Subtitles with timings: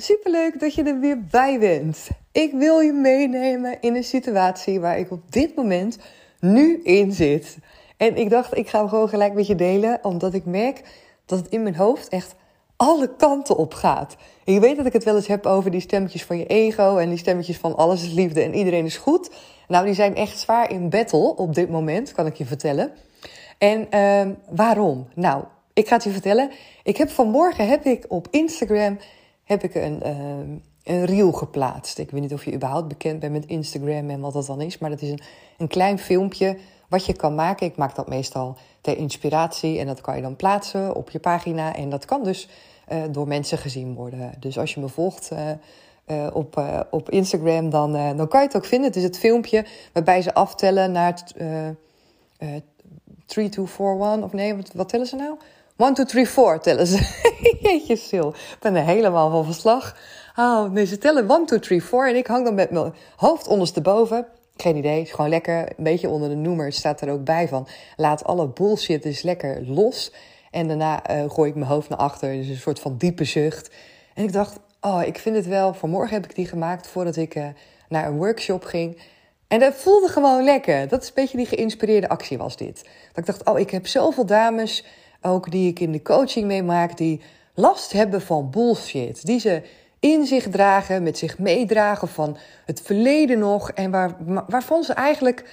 [0.00, 2.08] superleuk dat je er weer bij bent.
[2.32, 5.98] Ik wil je meenemen in een situatie waar ik op dit moment
[6.40, 7.58] nu in zit.
[7.96, 10.82] En ik dacht, ik ga hem gewoon gelijk met je delen, omdat ik merk
[11.26, 12.34] dat het in mijn hoofd echt
[12.76, 14.16] alle kanten op gaat.
[14.44, 16.96] En je weet dat ik het wel eens heb over die stemmetjes van je ego
[16.96, 19.30] en die stemmetjes van alles is liefde en iedereen is goed.
[19.68, 22.92] Nou, die zijn echt zwaar in battle op dit moment, kan ik je vertellen.
[23.58, 25.08] En uh, waarom?
[25.14, 26.50] Nou, ik ga het je vertellen.
[26.82, 28.98] Ik heb vanmorgen heb ik op Instagram
[29.50, 31.98] heb ik een, uh, een reel geplaatst.
[31.98, 34.78] Ik weet niet of je überhaupt bekend bent met Instagram en wat dat dan is,
[34.78, 35.20] maar dat is een,
[35.58, 36.56] een klein filmpje
[36.88, 37.66] wat je kan maken.
[37.66, 41.76] Ik maak dat meestal ter inspiratie en dat kan je dan plaatsen op je pagina.
[41.76, 42.48] En dat kan dus
[42.92, 44.32] uh, door mensen gezien worden.
[44.38, 48.64] Dus als je me volgt uh, op, op Instagram, dan, dan kan je het ook
[48.64, 48.88] vinden.
[48.88, 51.22] Het is het filmpje waarbij ze aftellen naar
[53.26, 54.22] 3, 2, 4, 1.
[54.22, 55.36] Of nee, wat tellen ze nou?
[55.80, 57.28] 1, 2, 3, 4 tellen ze.
[57.62, 58.28] Jeetje, sil.
[58.28, 59.96] Ik ben er helemaal van verslag.
[60.36, 62.08] Oh, nee, ze tellen 1, 2, 3, 4.
[62.08, 64.26] En ik hang dan met mijn hoofd ondersteboven.
[64.56, 65.68] Geen idee, is gewoon lekker.
[65.76, 67.68] Een beetje onder de noemer staat er ook bij van.
[67.96, 70.12] Laat alle bullshit dus lekker los.
[70.50, 72.32] En daarna uh, gooi ik mijn hoofd naar achter.
[72.32, 73.70] Dus een soort van diepe zucht.
[74.14, 75.74] En ik dacht, oh, ik vind het wel.
[75.74, 77.46] Vanmorgen heb ik die gemaakt voordat ik uh,
[77.88, 79.00] naar een workshop ging.
[79.48, 80.88] En dat voelde gewoon lekker.
[80.88, 82.82] Dat is een beetje die geïnspireerde actie was dit.
[83.08, 84.84] Dat ik dacht, oh, ik heb zoveel dames
[85.22, 87.20] ook die ik in de coaching meemaak, die
[87.54, 89.26] last hebben van bullshit.
[89.26, 89.62] Die ze
[89.98, 92.36] in zich dragen, met zich meedragen van
[92.66, 93.70] het verleden nog.
[93.70, 94.16] En waar,
[94.48, 95.50] waarvan ze eigenlijk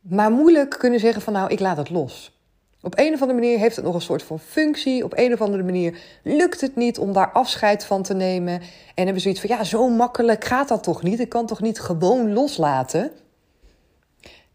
[0.00, 2.34] maar moeilijk kunnen zeggen van nou, ik laat het los.
[2.82, 5.04] Op een of andere manier heeft het nog een soort van functie.
[5.04, 8.60] Op een of andere manier lukt het niet om daar afscheid van te nemen.
[8.94, 11.20] En hebben zoiets van ja, zo makkelijk gaat dat toch niet?
[11.20, 13.12] Ik kan toch niet gewoon loslaten?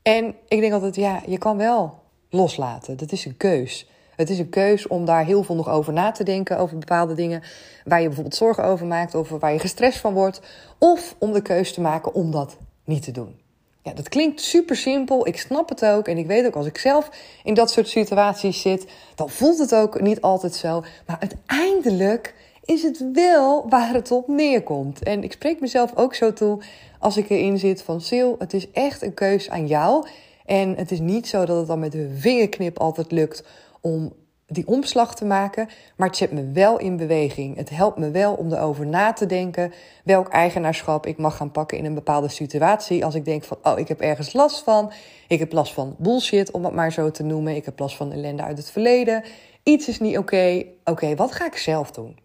[0.01, 2.97] En ik denk altijd, ja, je kan wel loslaten.
[2.97, 3.89] Dat is een keus.
[4.21, 7.13] Het is een keus om daar heel veel nog over na te denken, over bepaalde
[7.13, 7.41] dingen
[7.85, 10.41] waar je bijvoorbeeld zorgen over maakt, of waar je gestrest van wordt.
[10.77, 13.39] Of om de keus te maken om dat niet te doen.
[13.83, 15.27] Ja, dat klinkt super simpel.
[15.27, 16.07] Ik snap het ook.
[16.07, 17.09] En ik weet ook als ik zelf
[17.43, 20.83] in dat soort situaties zit, dan voelt het ook niet altijd zo.
[21.05, 22.33] Maar uiteindelijk
[22.65, 25.03] is het wel waar het op neerkomt.
[25.03, 26.59] En ik spreek mezelf ook zo toe
[26.99, 30.07] als ik erin zit van Sil, het is echt een keus aan jou.
[30.45, 33.43] En het is niet zo dat het dan met de vingerknip altijd lukt
[33.81, 34.13] om
[34.51, 37.55] die omslag te maken, maar het zet me wel in beweging.
[37.55, 41.77] Het helpt me wel om erover na te denken welk eigenaarschap ik mag gaan pakken
[41.77, 43.05] in een bepaalde situatie.
[43.05, 44.91] Als ik denk van, oh, ik heb ergens last van,
[45.27, 47.55] ik heb last van bullshit, om het maar zo te noemen.
[47.55, 49.23] Ik heb last van ellende uit het verleden.
[49.63, 50.63] Iets is niet oké.
[50.83, 52.19] Oké, wat ga ik zelf doen?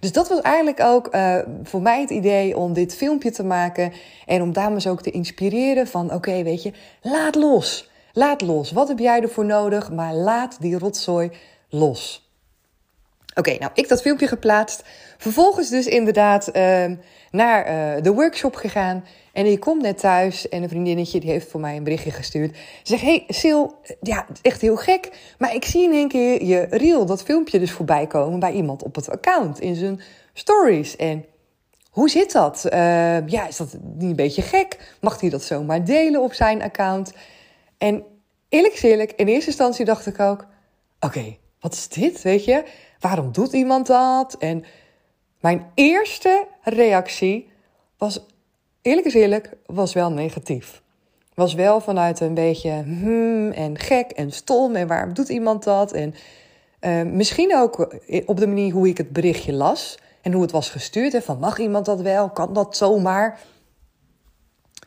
[0.00, 3.92] Dus dat was eigenlijk ook uh, voor mij het idee om dit filmpje te maken
[4.26, 6.72] en om dames ook te inspireren van, oké, weet je,
[7.02, 7.90] laat los.
[8.16, 8.72] Laat los.
[8.72, 9.90] Wat heb jij ervoor nodig?
[9.90, 11.30] Maar laat die rotzooi
[11.68, 12.28] los.
[13.34, 14.82] Oké, nou, ik dat filmpje geplaatst.
[15.18, 16.84] Vervolgens dus inderdaad uh,
[17.30, 17.66] naar
[17.96, 19.04] uh, de workshop gegaan.
[19.32, 22.56] En ik kom net thuis en een vriendinnetje die heeft voor mij een berichtje gestuurd.
[22.56, 23.60] Ze zegt, hey Sil,
[24.00, 25.10] ja, echt heel gek.
[25.38, 28.82] Maar ik zie in één keer je reel, dat filmpje dus voorbij komen bij iemand
[28.82, 30.00] op het account in zijn
[30.32, 30.96] stories.
[30.96, 31.24] En
[31.90, 32.62] hoe zit dat?
[32.64, 34.96] Uh, ja, is dat niet een beetje gek?
[35.00, 37.12] Mag hij dat zomaar delen op zijn account?
[37.84, 38.04] En
[38.48, 40.46] eerlijk eerlijk, in eerste instantie dacht ik ook:
[41.00, 42.22] oké, wat is dit?
[42.22, 42.64] Weet je,
[43.00, 44.36] waarom doet iemand dat?
[44.38, 44.64] En
[45.40, 47.50] mijn eerste reactie
[47.98, 48.26] was,
[48.82, 50.82] eerlijk is eerlijk, was wel negatief.
[51.34, 55.92] Was wel vanuit een beetje hmm en gek en stom en waarom doet iemand dat?
[55.92, 56.14] En
[56.80, 57.94] uh, misschien ook
[58.26, 61.12] op de manier hoe ik het berichtje las en hoe het was gestuurd.
[61.12, 62.30] Hè, van mag iemand dat wel?
[62.30, 63.40] Kan dat zomaar?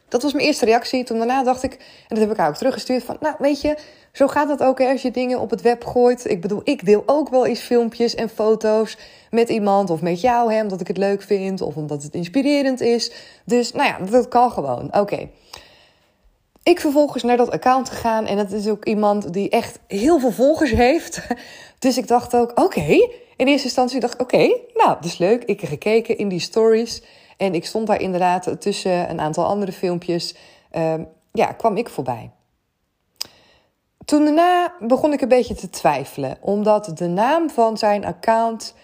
[0.07, 1.03] Dat was mijn eerste reactie.
[1.03, 3.77] Toen daarna dacht ik, en dat heb ik haar ook teruggestuurd, van nou weet je,
[4.11, 6.29] zo gaat dat ook als je dingen op het web gooit.
[6.29, 8.97] Ik bedoel, ik deel ook wel eens filmpjes en foto's
[9.29, 12.81] met iemand of met jou, hè, omdat ik het leuk vind of omdat het inspirerend
[12.81, 13.11] is.
[13.45, 14.95] Dus nou ja, dat kan gewoon.
[14.95, 15.29] Oké.
[16.63, 20.31] ik vervolgens naar dat account gegaan en dat is ook iemand die echt heel veel
[20.31, 21.21] volgers heeft.
[21.79, 23.09] Dus ik dacht ook, oké.
[23.35, 25.43] In eerste instantie dacht ik, oké, nou, dat is leuk.
[25.43, 27.01] Ik heb gekeken in die stories
[27.37, 30.35] en ik stond daar inderdaad tussen een aantal andere filmpjes.
[30.71, 32.31] Ehm, ja, kwam ik voorbij.
[34.05, 38.75] Toen daarna begon ik een beetje te twijfelen, omdat de naam van zijn account,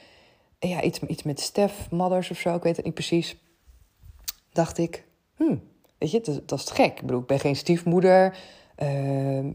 [0.60, 3.38] ja, iets, iets met Stef Mothers of zo, ik weet het niet precies,
[4.52, 5.06] dacht ik,
[5.36, 5.64] hmm,
[5.98, 7.00] weet je, dat, is gek.
[7.00, 8.38] Ik bedoel, ik ben geen stiefmoeder.
[8.84, 9.46] Uh,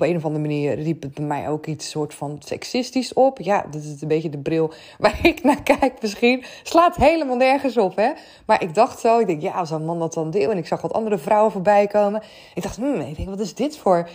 [0.00, 3.38] op een of andere manier riep het bij mij ook iets soort van seksistisch op.
[3.38, 6.44] Ja, dat is een beetje de bril waar ik naar kijk misschien.
[6.62, 8.12] Slaat helemaal nergens op, hè.
[8.46, 10.50] Maar ik dacht zo, ik denk, ja, als een man dat dan deel.
[10.50, 12.22] En ik zag wat andere vrouwen voorbij komen.
[12.54, 14.08] Ik dacht, hmm, ik wat is dit voor,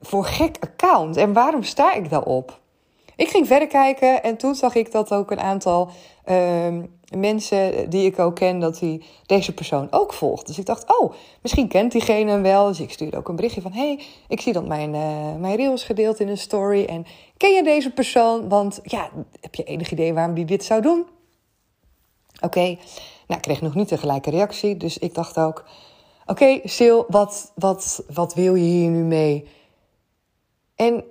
[0.00, 1.16] voor gek account?
[1.16, 2.60] En waarom sta ik daarop?
[3.22, 5.90] Ik ging verder kijken en toen zag ik dat ook een aantal
[6.26, 6.78] uh,
[7.16, 10.46] mensen die ik ook ken, dat hij deze persoon ook volgt.
[10.46, 12.66] Dus ik dacht, oh, misschien kent diegene hem wel.
[12.66, 15.84] Dus ik stuurde ook een berichtje van, hey, ik zie dat mijn, uh, mijn reels
[15.84, 16.84] gedeeld in een story.
[16.84, 18.48] En ken je deze persoon?
[18.48, 19.10] Want ja,
[19.40, 21.06] heb je enig idee waarom die dit zou doen?
[22.40, 22.76] Oké, nou,
[23.26, 24.76] ik kreeg nog niet de gelijke reactie.
[24.76, 25.64] Dus ik dacht ook,
[26.26, 29.48] oké, Sil, wat, wat, wat wil je hier nu mee?
[30.76, 31.04] En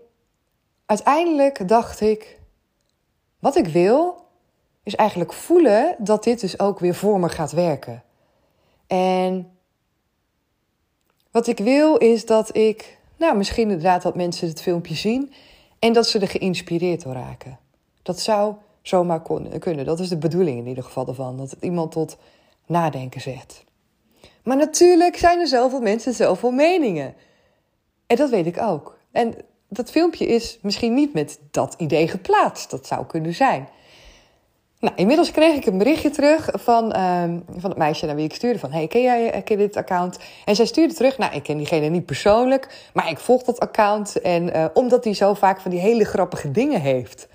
[0.92, 2.40] uiteindelijk dacht ik,
[3.40, 4.26] wat ik wil
[4.84, 8.04] is eigenlijk voelen dat dit dus ook weer voor me gaat werken.
[8.88, 9.52] En
[11.32, 15.34] wat ik wil is dat ik, nou misschien inderdaad dat mensen het filmpje zien
[15.80, 17.60] en dat ze er geïnspireerd door raken.
[18.02, 19.22] Dat zou zomaar
[19.60, 19.86] kunnen.
[19.86, 21.38] Dat is de bedoeling in ieder geval ervan.
[21.38, 22.18] Dat het iemand tot
[22.66, 23.64] nadenken zet.
[24.44, 27.16] Maar natuurlijk zijn er zoveel mensen, zoveel meningen.
[28.08, 29.00] En dat weet ik ook.
[29.12, 29.36] En
[29.74, 32.70] dat filmpje is misschien niet met dat idee geplaatst.
[32.70, 33.68] Dat zou kunnen zijn.
[34.80, 37.24] Nou, inmiddels kreeg ik een berichtje terug van, uh,
[37.58, 38.72] van het meisje naar wie ik stuurde van...
[38.72, 40.20] hey, ken jij eh, ken dit account?
[40.46, 42.90] En zij stuurde terug, nou, ik ken diegene niet persoonlijk...
[42.94, 46.52] maar ik volg dat account en uh, omdat hij zo vaak van die hele grappige
[46.52, 47.28] dingen heeft.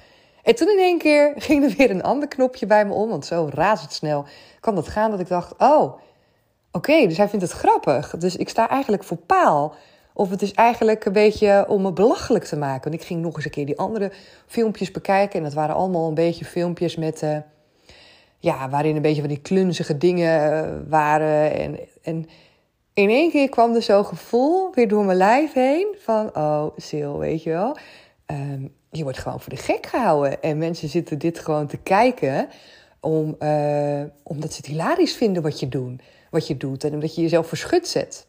[0.43, 3.09] En toen in één keer ging er weer een ander knopje bij me om...
[3.09, 4.25] want zo razendsnel
[4.61, 5.55] kan dat gaan dat ik dacht...
[5.59, 5.99] oh,
[6.73, 8.17] oké, dus hij vindt het grappig.
[8.17, 9.75] Dus ik sta eigenlijk voor paal...
[10.19, 12.91] Of het is eigenlijk een beetje om me belachelijk te maken.
[12.91, 14.13] Want ik ging nog eens een keer die andere
[14.47, 15.39] filmpjes bekijken.
[15.39, 17.23] En dat waren allemaal een beetje filmpjes met.
[17.23, 17.37] Uh,
[18.39, 21.53] ja, waarin een beetje van die klunzige dingen uh, waren.
[21.53, 22.29] En, en
[22.93, 25.95] in één keer kwam er zo'n gevoel weer door mijn lijf heen.
[25.99, 27.77] Van, oh, Sil, weet je wel.
[28.27, 30.43] Um, je wordt gewoon voor de gek gehouden.
[30.43, 32.49] En mensen zitten dit gewoon te kijken.
[33.01, 36.85] Om, uh, omdat ze het hilarisch vinden wat je, doen, wat je doet.
[36.85, 38.27] En omdat je jezelf verschut zet.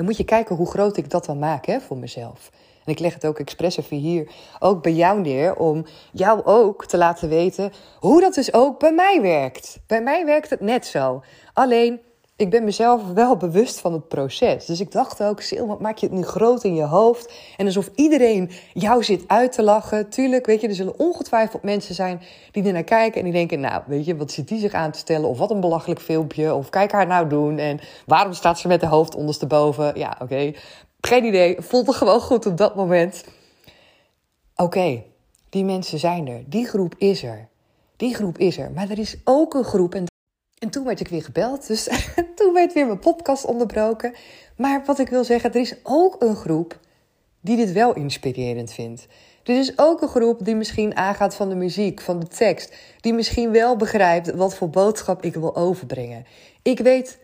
[0.00, 2.50] En moet je kijken hoe groot ik dat dan maak hè, voor mezelf.
[2.84, 6.86] En ik leg het ook expres even hier, ook bij jou neer, om jou ook
[6.86, 9.78] te laten weten hoe dat dus ook bij mij werkt.
[9.86, 11.22] Bij mij werkt het net zo.
[11.52, 12.00] Alleen
[12.40, 14.66] ik ben mezelf wel bewust van het proces.
[14.66, 17.32] Dus ik dacht ook, Sil, wat maak je het nu groot in je hoofd?
[17.56, 20.08] En alsof iedereen jou zit uit te lachen.
[20.08, 22.20] Tuurlijk, weet je, er zullen ongetwijfeld mensen zijn
[22.50, 24.90] die er naar kijken en die denken, nou, weet je, wat zit die zich aan
[24.90, 25.28] te stellen?
[25.28, 26.54] Of wat een belachelijk filmpje.
[26.54, 27.58] Of kijk haar nou doen.
[27.58, 29.98] En waarom staat ze met de hoofd ondersteboven?
[29.98, 30.52] Ja, oké.
[31.00, 31.56] Geen idee.
[31.58, 33.24] Voelt het gewoon goed op dat moment.
[34.56, 35.02] Oké,
[35.48, 36.42] die mensen zijn er.
[36.46, 37.48] Die groep is er.
[37.96, 38.70] Die groep is er.
[38.70, 40.09] Maar er is ook een groep, en
[40.60, 41.88] en toen werd ik weer gebeld, dus
[42.36, 44.14] toen werd weer mijn podcast onderbroken.
[44.56, 46.78] Maar wat ik wil zeggen, er is ook een groep
[47.40, 49.06] die dit wel inspirerend vindt.
[49.44, 52.74] Er is ook een groep die misschien aangaat van de muziek, van de tekst.
[53.00, 56.26] Die misschien wel begrijpt wat voor boodschap ik wil overbrengen.
[56.62, 57.18] Ik weet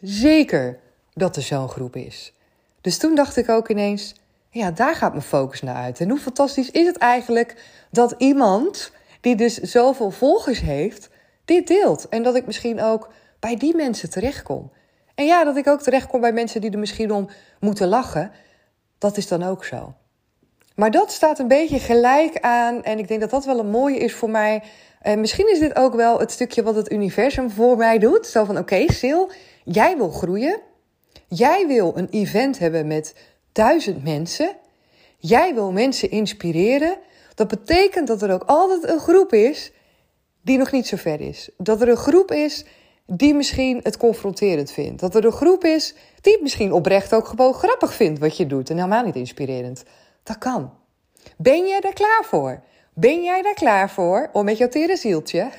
[0.00, 0.78] zeker
[1.14, 2.32] dat er zo'n groep is.
[2.80, 4.14] Dus toen dacht ik ook ineens,
[4.50, 6.00] ja, daar gaat mijn focus naar uit.
[6.00, 11.08] En hoe fantastisch is het eigenlijk dat iemand die dus zoveel volgers heeft
[11.46, 12.08] dit deelt.
[12.08, 13.08] En dat ik misschien ook
[13.40, 14.70] bij die mensen terechtkom.
[15.14, 17.28] En ja, dat ik ook terechtkom bij mensen die er misschien om
[17.60, 18.32] moeten lachen.
[18.98, 19.94] Dat is dan ook zo.
[20.74, 22.82] Maar dat staat een beetje gelijk aan.
[22.82, 24.62] En ik denk dat dat wel een mooie is voor mij.
[25.00, 28.26] En misschien is dit ook wel het stukje wat het universum voor mij doet.
[28.26, 29.22] Zo van: oké, okay, Sil,
[29.64, 30.60] jij wil groeien.
[31.28, 33.14] Jij wil een event hebben met
[33.52, 34.56] duizend mensen.
[35.18, 36.96] Jij wil mensen inspireren.
[37.34, 39.72] Dat betekent dat er ook altijd een groep is
[40.46, 41.50] die nog niet zo ver is.
[41.56, 42.64] Dat er een groep is
[43.06, 45.00] die misschien het confronterend vindt.
[45.00, 48.70] Dat er een groep is die misschien oprecht ook gewoon grappig vindt wat je doet
[48.70, 49.84] en helemaal niet inspirerend.
[50.22, 50.72] Dat kan.
[51.36, 52.62] Ben jij daar klaar voor?
[52.94, 55.50] Ben jij daar klaar voor om met jouw tere zieltje,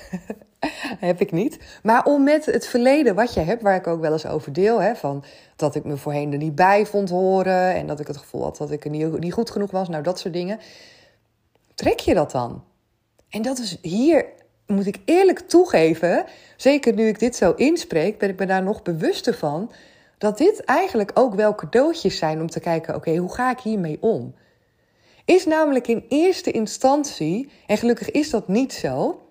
[1.09, 4.11] heb ik niet, maar om met het verleden wat je hebt, waar ik ook wel
[4.11, 5.23] eens over deel, hè, van
[5.55, 8.57] dat ik me voorheen er niet bij vond horen en dat ik het gevoel had
[8.57, 10.59] dat ik er niet, niet goed genoeg was, nou dat soort dingen.
[11.75, 12.63] Trek je dat dan?
[13.29, 14.25] En dat is hier
[14.67, 18.81] moet ik eerlijk toegeven, zeker nu ik dit zo inspreek, ben ik me daar nog
[18.81, 19.71] bewuster van
[20.17, 23.97] dat dit eigenlijk ook wel cadeautjes zijn om te kijken: oké, hoe ga ik hiermee
[24.01, 24.33] om?
[25.25, 29.21] Is namelijk in eerste instantie, en gelukkig is dat niet zo,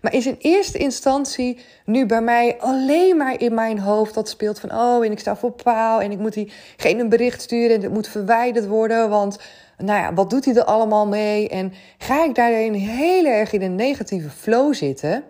[0.00, 4.60] maar is in eerste instantie nu bij mij alleen maar in mijn hoofd dat speelt
[4.60, 7.82] van: oh, en ik sta voor paal en ik moet diegene een bericht sturen en
[7.82, 9.38] het moet verwijderd worden, want
[9.76, 11.48] nou ja, wat doet hij er allemaal mee?
[11.48, 15.24] En ga ik daarin heel erg in een negatieve flow zitten?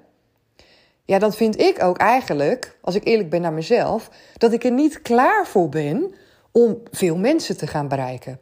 [1.04, 4.70] Ja, dan vind ik ook eigenlijk, als ik eerlijk ben naar mezelf, dat ik er
[4.70, 6.14] niet klaar voor ben
[6.52, 8.40] om veel mensen te gaan bereiken.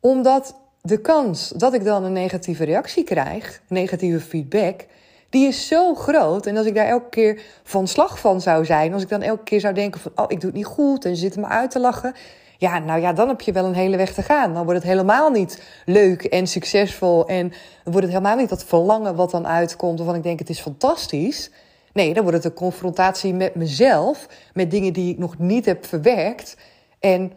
[0.00, 4.86] Omdat de kans dat ik dan een negatieve reactie krijg, negatieve feedback,
[5.30, 6.46] die is zo groot.
[6.46, 9.42] En als ik daar elke keer van slag van zou zijn, als ik dan elke
[9.42, 11.70] keer zou denken van, oh, ik doe het niet goed en ze zitten me uit
[11.70, 12.14] te lachen.
[12.58, 14.54] Ja, nou ja, dan heb je wel een hele weg te gaan.
[14.54, 17.26] Dan wordt het helemaal niet leuk en succesvol.
[17.26, 17.52] En
[17.84, 21.50] wordt het helemaal niet dat verlangen wat dan uitkomt, waarvan ik denk het is fantastisch.
[21.92, 25.86] Nee, dan wordt het een confrontatie met mezelf, met dingen die ik nog niet heb
[25.86, 26.56] verwerkt.
[26.98, 27.32] En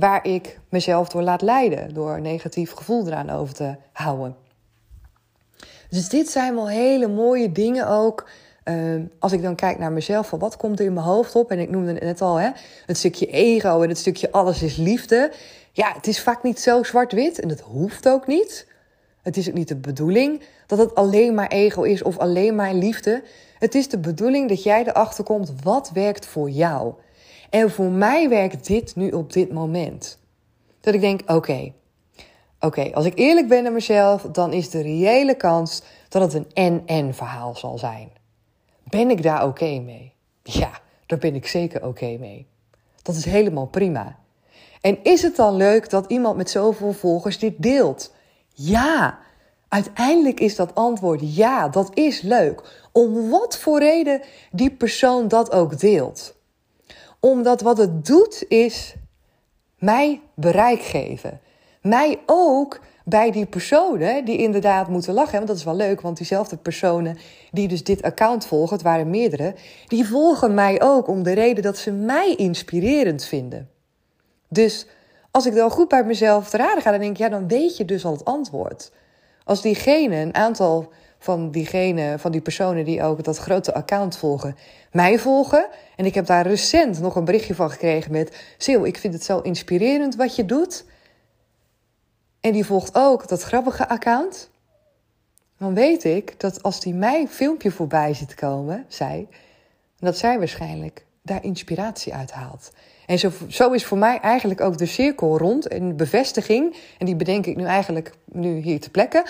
[0.00, 4.36] waar ik mezelf door laat leiden, door negatief gevoel eraan over te houden.
[5.90, 8.28] Dus dit zijn wel hele mooie dingen ook.
[8.64, 11.50] Ehm, als ik dan kijk naar mezelf, van wat komt er in mijn hoofd op?
[11.50, 12.50] En ik noemde het net al, hè,
[12.86, 15.32] het stukje ego en het stukje alles is liefde.
[15.72, 18.66] Ja, het is vaak niet zo zwart-wit en het hoeft ook niet.
[19.22, 22.74] Het is ook niet de bedoeling dat het alleen maar ego is of alleen maar
[22.74, 23.22] liefde.
[23.58, 26.94] Het is de bedoeling dat jij erachter komt wat werkt voor jou.
[27.50, 30.18] En voor mij werkt dit nu op dit moment.
[30.80, 31.72] Dat ik denk, oké,
[32.60, 36.50] oké, als ik eerlijk ben naar mezelf, dan is de reële kans dat het een
[36.54, 38.10] en-en verhaal zal zijn.
[38.84, 40.12] Ben ik daar oké mee?
[40.42, 40.70] Ja,
[41.06, 42.46] daar ben ik zeker oké mee.
[43.02, 44.18] Dat is helemaal prima.
[44.80, 48.12] En is het dan leuk dat iemand met zoveel volgers dit deelt?
[48.52, 49.18] Ja,
[49.68, 52.88] uiteindelijk is dat antwoord ja, dat is leuk.
[52.92, 56.34] Om wat voor reden die persoon dat ook deelt.
[57.20, 58.94] Omdat wat het doet is
[59.78, 61.40] mij bereik geven.
[61.82, 65.34] Mij ook bij die personen die inderdaad moeten lachen.
[65.34, 67.18] Want dat is wel leuk, want diezelfde personen
[67.50, 69.54] die dus dit account volgen, het waren meerdere,
[69.86, 73.70] die volgen mij ook om de reden dat ze mij inspirerend vinden.
[74.48, 74.86] Dus
[75.30, 77.76] als ik dan goed bij mezelf te raden ga, dan denk ik, ja, dan weet
[77.76, 78.92] je dus al het antwoord.
[79.44, 84.56] Als diegene, een aantal van diegene, van die personen die ook dat grote account volgen,
[84.92, 85.68] mij volgen.
[85.96, 89.24] En ik heb daar recent nog een berichtje van gekregen met: Sil, ik vind het
[89.24, 90.84] zo inspirerend wat je doet.
[92.40, 94.50] En die volgt ook dat grappige account.
[95.58, 99.28] Dan weet ik dat als die mij filmpje voorbij ziet komen, zij,
[99.98, 102.70] dat zij waarschijnlijk daar inspiratie uit haalt.
[103.10, 106.76] En zo, zo is voor mij eigenlijk ook de cirkel rond en bevestiging.
[106.98, 109.22] En die bedenk ik nu eigenlijk nu hier te plekken.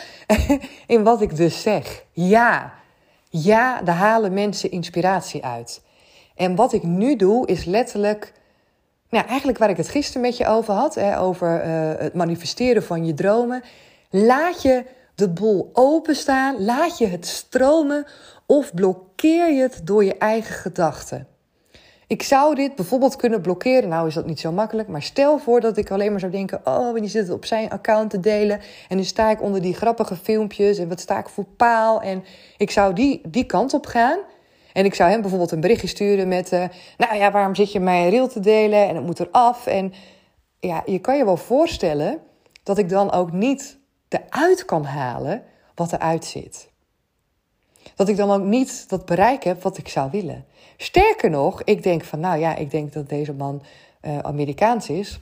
[0.87, 2.05] in wat ik dus zeg.
[2.13, 2.73] Ja,
[3.29, 5.83] ja, daar halen mensen inspiratie uit.
[6.35, 8.33] En wat ik nu doe is letterlijk
[9.11, 12.83] nou, eigenlijk waar ik het gisteren met je over had, hè, over uh, het manifesteren
[12.83, 13.63] van je dromen.
[14.11, 14.85] Laat je
[15.15, 18.07] de bol openstaan, laat je het stromen
[18.47, 21.29] of blokkeer je het door je eigen gedachten.
[22.11, 23.89] Ik zou dit bijvoorbeeld kunnen blokkeren.
[23.89, 24.89] Nou is dat niet zo makkelijk.
[24.89, 27.71] Maar stel voor dat ik alleen maar zou denken: oh, die zit het op zijn
[27.71, 28.61] account te delen.
[28.89, 30.79] En nu sta ik onder die grappige filmpjes.
[30.79, 32.03] En wat sta ik voor paal?
[32.03, 32.25] En
[32.57, 34.19] ik zou die, die kant op gaan.
[34.73, 36.65] En ik zou hem bijvoorbeeld een berichtje sturen met: uh,
[36.99, 38.89] Nou ja, waarom zit je mij reel te delen?
[38.89, 39.67] En het moet eraf.
[39.67, 39.93] En
[40.61, 42.19] ja, je kan je wel voorstellen
[42.63, 45.43] dat ik dan ook niet eruit kan halen
[45.75, 46.71] wat eruit zit.
[47.95, 50.45] Dat ik dan ook niet dat bereik heb wat ik zou willen.
[50.83, 53.63] Sterker nog, ik denk van, nou ja, ik denk dat deze man
[54.03, 55.21] uh, Amerikaans is.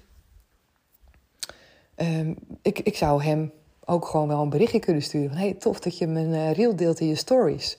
[1.97, 3.53] Um, ik, ik zou hem
[3.85, 5.29] ook gewoon wel een berichtje kunnen sturen.
[5.29, 7.79] Van, hey, tof dat je mijn uh, reel deelt in je stories.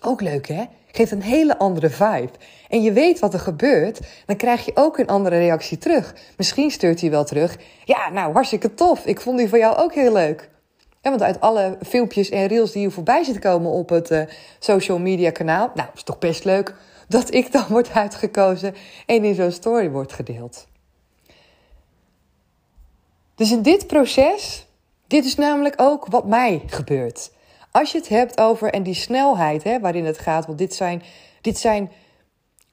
[0.00, 0.64] Ook leuk, hè?
[0.92, 2.30] Geeft een hele andere vibe.
[2.68, 6.14] En je weet wat er gebeurt, dan krijg je ook een andere reactie terug.
[6.36, 7.58] Misschien stuurt hij wel terug.
[7.84, 9.06] Ja, nou, hartstikke tof.
[9.06, 10.50] Ik vond die van jou ook heel leuk.
[11.00, 14.22] Ja, want uit alle filmpjes en reels die je voorbij ziet komen op het uh,
[14.58, 16.74] social media kanaal, nou, is toch best leuk
[17.08, 18.74] dat ik dan word uitgekozen
[19.06, 20.66] en in zo'n story wordt gedeeld.
[23.34, 24.66] Dus in dit proces,
[25.06, 27.32] dit is namelijk ook wat mij gebeurt.
[27.70, 31.02] Als je het hebt over, en die snelheid hè, waarin het gaat, want dit zijn,
[31.40, 31.90] dit zijn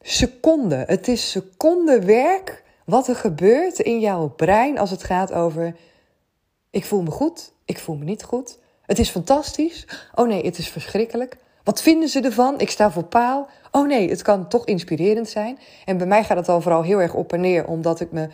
[0.02, 0.84] seconden.
[0.88, 5.76] Het is secondenwerk wat er gebeurt in jouw brein als het gaat over:
[6.70, 8.58] ik voel me goed, ik voel me niet goed.
[8.82, 9.88] Het is fantastisch.
[10.16, 11.38] Oh nee, het is verschrikkelijk.
[11.64, 12.60] Wat vinden ze ervan?
[12.60, 13.48] Ik sta voor paal.
[13.72, 15.60] Oh nee, het kan toch inspirerend zijn.
[15.86, 18.30] En bij mij gaat het al vooral heel erg op en neer, omdat ik me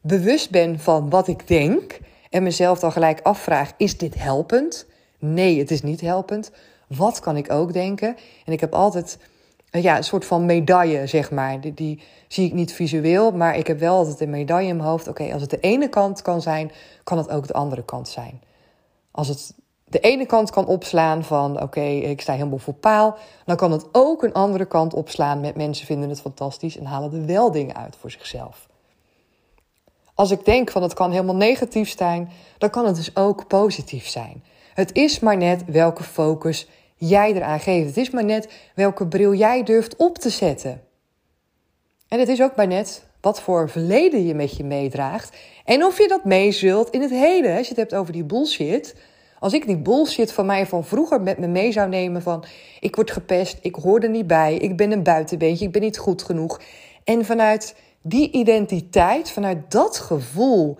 [0.00, 2.00] bewust ben van wat ik denk.
[2.30, 4.86] En mezelf dan gelijk afvraag: is dit helpend?
[5.18, 6.50] Nee, het is niet helpend.
[6.86, 8.16] Wat kan ik ook denken?
[8.44, 9.18] En ik heb altijd
[9.70, 11.60] ja, een soort van medaille, zeg maar.
[11.60, 14.88] Die, die, zie ik niet visueel, maar ik heb wel altijd een medaille in mijn
[14.88, 15.08] hoofd.
[15.08, 16.72] Oké, als het de ene kant kan zijn,
[17.04, 18.40] kan het ook de andere kant zijn.
[19.10, 19.54] Als het
[19.90, 23.86] de ene kant kan opslaan van oké, ik sta helemaal voor paal, dan kan het
[23.92, 27.76] ook een andere kant opslaan met mensen vinden het fantastisch en halen er wel dingen
[27.76, 28.68] uit voor zichzelf.
[30.14, 34.06] Als ik denk van het kan helemaal negatief zijn, dan kan het dus ook positief
[34.06, 34.44] zijn.
[34.74, 37.86] Het is maar net welke focus jij eraan geeft.
[37.86, 40.82] Het is maar net welke bril jij durft op te zetten.
[42.08, 45.36] En het is ook maar net wat voor verleden je met je meedraagt.
[45.64, 47.56] En of je dat mee zult in het heden.
[47.56, 48.94] Als je het hebt over die bullshit.
[49.40, 52.44] Als ik die bullshit van mij van vroeger met me mee zou nemen van...
[52.80, 55.98] ik word gepest, ik hoor er niet bij, ik ben een buitenbeentje, ik ben niet
[55.98, 56.60] goed genoeg.
[57.04, 60.78] En vanuit die identiteit, vanuit dat gevoel...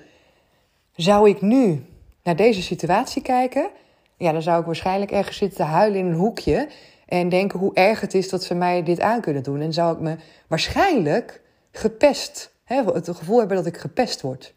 [0.94, 1.84] zou ik nu
[2.22, 3.70] naar deze situatie kijken...
[4.16, 6.68] ja, dan zou ik waarschijnlijk ergens zitten te huilen in een hoekje...
[7.06, 9.60] en denken hoe erg het is dat ze mij dit aan kunnen doen.
[9.60, 11.40] En zou ik me waarschijnlijk
[11.72, 12.54] gepest...
[12.64, 14.54] Hè, het gevoel hebben dat ik gepest word...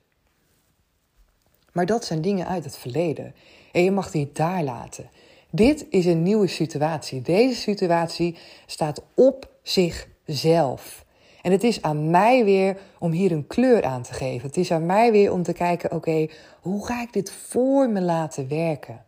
[1.73, 3.35] Maar dat zijn dingen uit het verleden.
[3.73, 5.09] En je mag die daar laten.
[5.49, 7.21] Dit is een nieuwe situatie.
[7.21, 11.05] Deze situatie staat op zichzelf.
[11.41, 14.47] En het is aan mij weer om hier een kleur aan te geven.
[14.47, 16.27] Het is aan mij weer om te kijken: oké,
[16.61, 19.05] hoe ga ik dit voor me laten werken?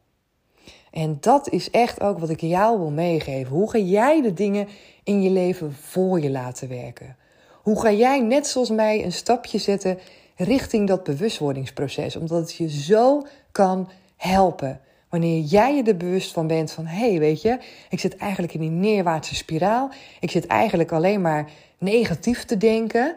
[0.91, 3.55] En dat is echt ook wat ik jou wil meegeven.
[3.55, 4.67] Hoe ga jij de dingen
[5.03, 7.17] in je leven voor je laten werken?
[7.61, 9.99] Hoe ga jij net zoals mij een stapje zetten
[10.35, 12.15] richting dat bewustwordingsproces?
[12.15, 14.81] Omdat het je zo kan helpen.
[15.09, 18.53] Wanneer jij je er bewust van bent van, hé, hey, weet je, ik zit eigenlijk
[18.53, 19.91] in die neerwaartse spiraal.
[20.19, 23.15] Ik zit eigenlijk alleen maar negatief te denken.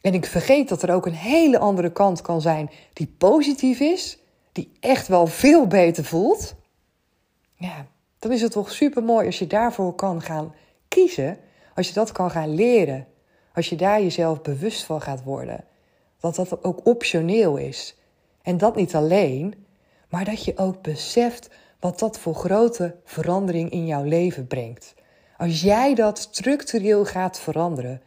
[0.00, 4.18] En ik vergeet dat er ook een hele andere kant kan zijn die positief is,
[4.52, 6.54] die echt wel veel beter voelt.
[7.54, 7.86] Ja,
[8.18, 10.54] dan is het toch super mooi als je daarvoor kan gaan
[10.88, 11.38] kiezen,
[11.74, 13.06] als je dat kan gaan leren,
[13.54, 15.64] als je daar jezelf bewust van gaat worden.
[16.20, 17.96] Dat dat ook optioneel is.
[18.42, 19.54] En dat niet alleen,
[20.10, 21.48] maar dat je ook beseft
[21.80, 24.94] wat dat voor grote verandering in jouw leven brengt.
[25.36, 28.02] Als jij dat structureel gaat veranderen,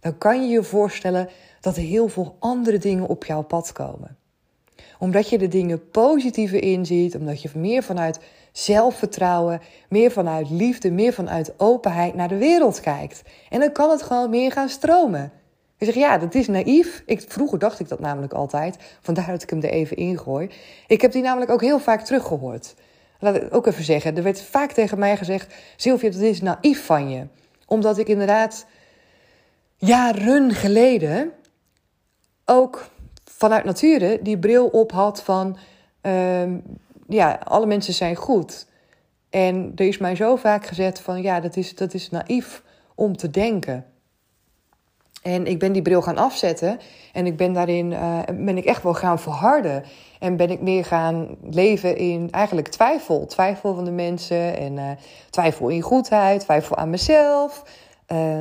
[0.00, 1.28] dan kan je je voorstellen
[1.60, 4.16] dat er heel veel andere dingen op jouw pad komen.
[4.98, 8.20] Omdat je de dingen positiever inziet, omdat je meer vanuit
[8.52, 13.22] zelfvertrouwen, meer vanuit liefde, meer vanuit openheid naar de wereld kijkt.
[13.48, 15.32] En dan kan het gewoon meer gaan stromen.
[15.78, 17.02] Je zegt, ja, dat is naïef.
[17.06, 18.76] Ik, vroeger dacht ik dat namelijk altijd.
[19.00, 20.50] Vandaar dat ik hem er even ingooi.
[20.86, 22.74] Ik heb die namelijk ook heel vaak teruggehoord.
[23.18, 24.16] Laat ik ook even zeggen.
[24.16, 25.54] Er werd vaak tegen mij gezegd...
[25.76, 27.26] Sylvia, dat is naïef van je.
[27.66, 28.66] Omdat ik inderdaad
[29.76, 31.32] jaren geleden...
[32.44, 32.88] ook
[33.24, 35.56] vanuit nature die bril op had van...
[36.02, 36.52] Uh,
[37.08, 38.66] ja, alle mensen zijn goed.
[39.30, 41.22] En er is mij zo vaak gezegd van...
[41.22, 42.62] ja, dat is, dat is naïef
[42.94, 43.86] om te denken...
[45.26, 46.78] En ik ben die bril gaan afzetten.
[47.12, 49.84] En ik ben daarin uh, ben ik echt wel gaan verharden.
[50.18, 53.26] En ben ik meer gaan leven in eigenlijk twijfel.
[53.26, 54.56] Twijfel van de mensen.
[54.58, 54.90] En uh,
[55.30, 56.40] twijfel in goedheid.
[56.40, 57.62] Twijfel aan mezelf.
[58.12, 58.38] Uh,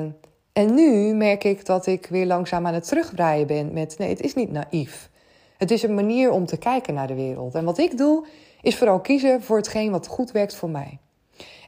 [0.53, 3.97] en nu merk ik dat ik weer langzaam aan het terugdraaien ben met...
[3.97, 5.09] Nee, het is niet naïef.
[5.57, 7.55] Het is een manier om te kijken naar de wereld.
[7.55, 8.25] En wat ik doe,
[8.61, 10.99] is vooral kiezen voor hetgeen wat goed werkt voor mij.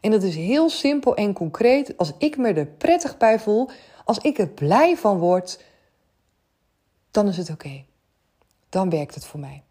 [0.01, 1.97] En dat is heel simpel en concreet.
[1.97, 3.69] Als ik me er prettig bij voel,
[4.07, 5.63] als ik er blij van word,
[7.11, 7.83] dan is het oké.
[8.69, 9.63] Dan werkt het voor mij.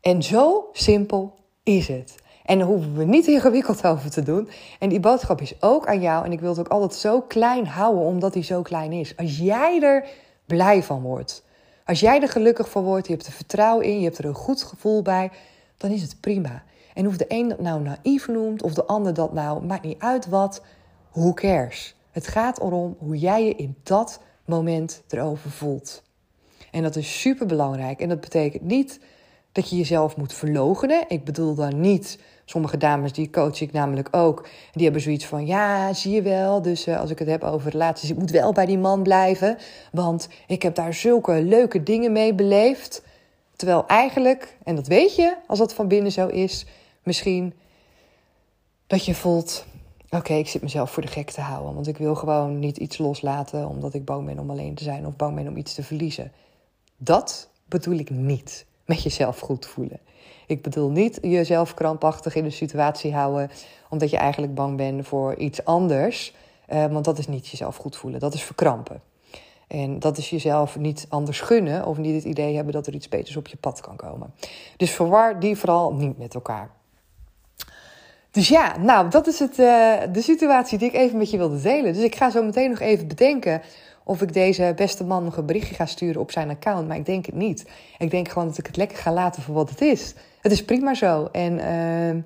[0.00, 2.14] En zo simpel is het.
[2.44, 4.48] En daar hoeven we niet ingewikkeld over te doen.
[4.78, 6.24] En die boodschap is ook aan jou.
[6.24, 9.16] En ik wil het ook altijd zo klein houden, omdat die zo klein is.
[9.16, 10.08] Als jij er
[10.46, 11.44] blij van wordt.
[11.84, 14.34] Als jij er gelukkig van wordt, je hebt er vertrouwen in, je hebt er een
[14.34, 15.30] goed gevoel bij,
[15.76, 16.62] dan is het prima.
[16.94, 20.00] En of de een dat nou naïef noemt, of de ander dat nou, maakt niet
[20.00, 20.62] uit wat,
[21.12, 21.94] who cares?
[22.14, 26.02] Het gaat erom hoe jij je in dat moment erover voelt.
[26.70, 28.00] En dat is super belangrijk.
[28.00, 29.00] En dat betekent niet
[29.52, 31.04] dat je jezelf moet verlogenen.
[31.08, 32.18] Ik bedoel dan niet.
[32.44, 36.62] Sommige dames, die coach ik namelijk ook, die hebben zoiets van: ja, zie je wel.
[36.62, 39.58] Dus uh, als ik het heb over relaties, ik moet wel bij die man blijven.
[39.92, 43.02] Want ik heb daar zulke leuke dingen mee beleefd.
[43.56, 46.66] Terwijl eigenlijk, en dat weet je als dat van binnen zo is,
[47.02, 47.54] misschien
[48.86, 49.66] dat je voelt:
[50.16, 51.74] oké, ik zit mezelf voor de gek te houden.
[51.74, 55.06] Want ik wil gewoon niet iets loslaten omdat ik bang ben om alleen te zijn
[55.06, 56.32] of bang ben om iets te verliezen.
[56.96, 60.00] Dat bedoel ik niet met jezelf goed voelen.
[60.46, 63.50] Ik bedoel niet jezelf krampachtig in een situatie houden
[63.88, 66.34] omdat je eigenlijk bang bent voor iets anders.
[66.72, 69.02] Uh, want dat is niet jezelf goed voelen, dat is verkrampen.
[69.66, 73.08] En dat is jezelf niet anders gunnen of niet het idee hebben dat er iets
[73.08, 74.34] beters op je pad kan komen.
[74.76, 76.70] Dus verwar die vooral niet met elkaar.
[78.34, 81.60] Dus ja, nou, dat is het, uh, de situatie die ik even met je wilde
[81.60, 81.92] delen.
[81.92, 83.62] Dus ik ga zo meteen nog even bedenken
[84.04, 86.88] of ik deze beste man nog een berichtje ga sturen op zijn account.
[86.88, 87.64] Maar ik denk het niet.
[87.98, 90.14] Ik denk gewoon dat ik het lekker ga laten voor wat het is.
[90.40, 91.28] Het is prima zo.
[91.32, 92.22] En uh,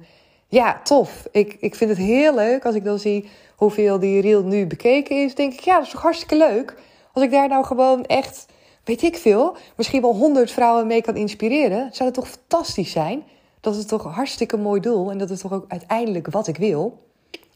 [0.46, 1.28] ja, tof.
[1.30, 5.24] Ik, ik vind het heel leuk als ik dan zie hoeveel die reel nu bekeken
[5.24, 5.34] is.
[5.34, 6.74] Denk ik, ja, dat is toch hartstikke leuk.
[7.12, 8.46] Als ik daar nou gewoon echt,
[8.84, 11.88] weet ik veel, misschien wel honderd vrouwen mee kan inspireren.
[11.92, 13.22] Zou dat toch fantastisch zijn?
[13.60, 15.10] Dat is toch een hartstikke mooi doel.
[15.10, 17.06] En dat is toch ook uiteindelijk wat ik wil.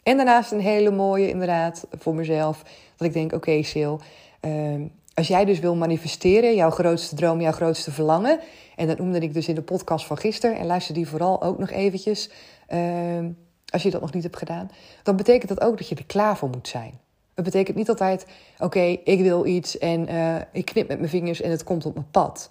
[0.03, 2.63] En daarnaast een hele mooie, inderdaad, voor mezelf.
[2.97, 3.95] Dat ik denk, oké, Sil,
[4.41, 4.83] ehm,
[5.15, 8.41] als jij dus wil manifesteren, jouw grootste droom, jouw grootste verlangen.
[8.77, 10.59] En dat noemde ik dus in de podcast van gisteren.
[10.59, 12.31] En luister die vooral ook nog eventjes,
[12.67, 13.31] ehm,
[13.69, 14.71] als je dat nog niet hebt gedaan.
[15.03, 17.01] Dan betekent dat ook dat je er klaar voor moet zijn.
[17.35, 18.27] Het betekent niet altijd,
[18.59, 21.95] oké, ik wil iets en uh, ik knip met mijn vingers en het komt op
[21.95, 22.51] mijn pad.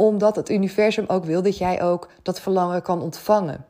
[0.00, 3.64] Omdat het universum ook wil dat jij ook dat verlangen kan ontvangen.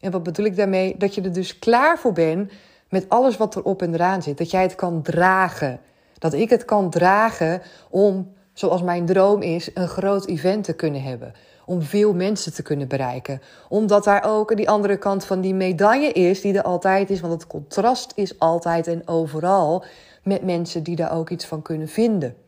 [0.00, 0.96] En wat bedoel ik daarmee?
[0.98, 2.52] Dat je er dus klaar voor bent
[2.88, 4.38] met alles wat erop en eraan zit.
[4.38, 5.80] Dat jij het kan dragen.
[6.18, 11.02] Dat ik het kan dragen om, zoals mijn droom is, een groot event te kunnen
[11.02, 11.32] hebben.
[11.66, 13.40] Om veel mensen te kunnen bereiken.
[13.68, 17.20] Omdat daar ook die andere kant van die medaille is, die er altijd is.
[17.20, 19.84] Want het contrast is altijd en overal
[20.22, 22.43] met mensen die daar ook iets van kunnen vinden.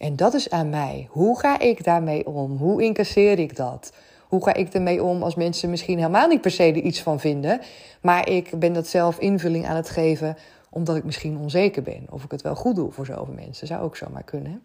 [0.00, 1.06] En dat is aan mij.
[1.10, 2.56] Hoe ga ik daarmee om?
[2.56, 3.92] Hoe incasseer ik dat?
[4.28, 7.20] Hoe ga ik ermee om als mensen misschien helemaal niet per se er iets van
[7.20, 7.60] vinden,
[8.00, 10.36] maar ik ben dat zelf invulling aan het geven
[10.70, 13.66] omdat ik misschien onzeker ben of ik het wel goed doe voor zoveel mensen.
[13.66, 14.62] Zou ook zomaar kunnen.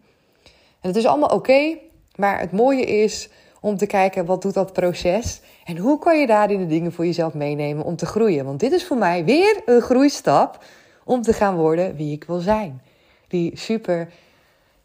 [0.80, 1.78] En het is allemaal oké,
[2.14, 3.28] maar het mooie is
[3.60, 7.06] om te kijken wat doet dat proces en hoe kan je daarin de dingen voor
[7.06, 8.44] jezelf meenemen om te groeien.
[8.44, 10.64] Want dit is voor mij weer een groeistap
[11.04, 12.82] om te gaan worden wie ik wil zijn.
[13.28, 14.12] Die super,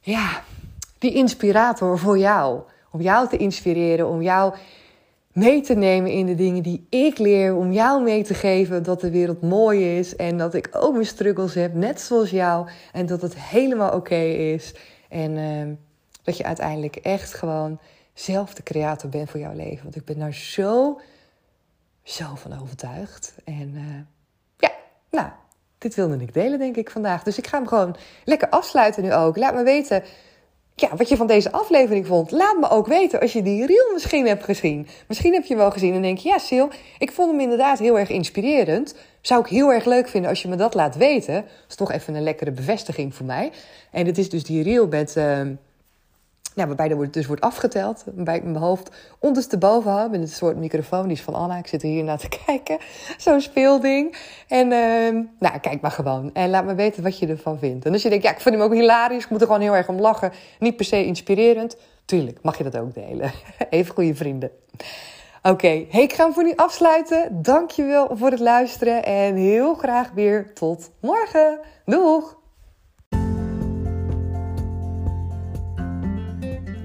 [0.02, 0.44] ja,
[0.98, 2.62] die inspirator voor jou
[2.92, 4.54] om jou te inspireren, om jou
[5.34, 9.02] mee te nemen in de dingen die ik leer, om jou mee te geven dat
[9.02, 13.06] de wereld mooi is en dat ik ook mijn struggles heb, net zoals jou, en
[13.06, 14.74] dat het helemaal oké is.
[15.10, 15.76] En uh,
[16.24, 17.80] dat je uiteindelijk echt gewoon
[18.14, 19.84] zelf de creator bent voor jouw leven.
[19.84, 21.00] Want ik ben daar zo,
[22.04, 23.36] zo van overtuigd.
[23.44, 23.82] En uh,
[24.58, 24.72] ja,
[25.10, 25.30] nou,
[25.82, 27.24] dit wilde ik delen, denk ik vandaag.
[27.24, 29.38] Dus ik ga hem gewoon lekker afsluiten nu ook.
[29.38, 30.04] Laat me weten
[30.76, 32.32] ja, wat je van deze aflevering vond.
[32.32, 34.88] Laat me ook weten als je die reel misschien hebt gezien.
[35.08, 36.68] Misschien heb je hem wel gezien en denk je, ja Sil,
[36.98, 38.96] ik vond hem inderdaad heel erg inspirerend.
[39.22, 41.34] Zou ik heel erg leuk vinden als je me dat laat weten.
[41.34, 43.52] Dat is toch even een lekkere bevestiging voor mij.
[43.92, 45.16] En het is dus die reel met...
[45.18, 45.42] Uh,
[46.56, 48.04] ja, waarbij er dus wordt afgeteld.
[48.16, 50.10] Waarbij ik mijn hoofd ondersteboven hou.
[50.10, 51.04] Met een soort microfoon.
[51.04, 51.58] Die is van Anna.
[51.58, 52.78] Ik zit er hier naar te kijken.
[53.18, 54.18] Zo'n speelding.
[54.48, 56.34] En uh, nou, kijk maar gewoon.
[56.34, 57.86] En laat me weten wat je ervan vindt.
[57.86, 59.24] En als je denkt, ja, ik vind hem ook hilarisch.
[59.24, 60.32] Ik moet er gewoon heel erg om lachen.
[60.60, 61.78] Niet per se inspirerend.
[62.06, 63.32] Tuurlijk, mag je dat ook delen.
[63.70, 64.52] Even goede vrienden.
[65.44, 67.42] Oké, ik ga hem voor nu afsluiten.
[67.42, 69.04] Dankjewel voor het luisteren.
[69.04, 71.60] En heel graag weer tot morgen.
[71.86, 72.41] Doeg!